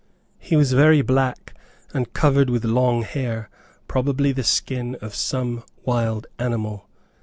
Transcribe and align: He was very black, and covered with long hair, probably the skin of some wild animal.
He 0.39 0.55
was 0.55 0.73
very 0.73 1.03
black, 1.03 1.53
and 1.93 2.11
covered 2.11 2.49
with 2.49 2.65
long 2.65 3.03
hair, 3.03 3.51
probably 3.87 4.31
the 4.31 4.41
skin 4.43 4.97
of 4.99 5.13
some 5.13 5.63
wild 5.85 6.25
animal. 6.39 6.89